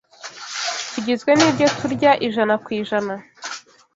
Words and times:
Tugizwe 0.91 1.31
n’ibyo 1.35 1.67
turya, 1.79 2.11
ijana 2.27 2.55
kwijana 2.65 3.13